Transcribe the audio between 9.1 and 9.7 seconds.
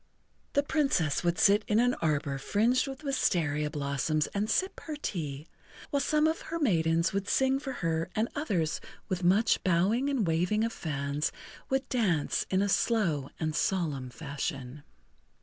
much